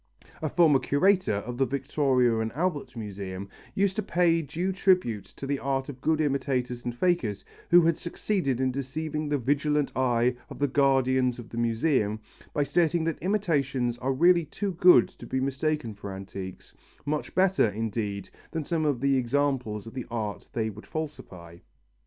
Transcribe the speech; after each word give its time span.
A 0.41 0.49
former 0.49 0.79
curator 0.79 1.35
of 1.35 1.59
the 1.59 1.65
Victoria 1.67 2.39
and 2.39 2.51
Albert 2.53 2.95
Museum 2.97 3.47
used 3.75 3.95
to 3.97 4.01
pay 4.01 4.41
due 4.41 4.71
tribute 4.71 5.25
to 5.25 5.45
the 5.45 5.59
art 5.59 5.89
of 5.89 6.01
good 6.01 6.19
imitators 6.19 6.83
and 6.83 6.95
fakers, 6.97 7.45
who 7.69 7.81
had 7.83 7.99
succeeded 7.99 8.59
in 8.59 8.71
deceiving 8.71 9.29
the 9.29 9.37
vigilant 9.37 9.91
eye 9.95 10.35
of 10.49 10.57
the 10.57 10.67
guardians 10.67 11.37
of 11.37 11.53
museums, 11.53 12.19
by 12.51 12.63
stating 12.63 13.03
that 13.03 13.19
imitations 13.21 13.99
are 13.99 14.11
really 14.11 14.45
too 14.45 14.71
good 14.71 15.07
to 15.07 15.27
be 15.27 15.39
mistaken 15.39 15.93
for 15.93 16.11
antiques, 16.11 16.73
much 17.05 17.35
better, 17.35 17.69
indeed, 17.69 18.27
than 18.49 18.63
some 18.63 18.85
of 18.85 19.01
the 19.01 19.17
examples 19.17 19.85
of 19.85 19.93
the 19.93 20.07
art 20.09 20.49
they 20.53 20.71
would 20.71 20.87
falsify. 20.87 21.59